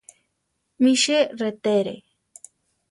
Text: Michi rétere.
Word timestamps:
Michi 0.81 1.17
rétere. 1.39 1.95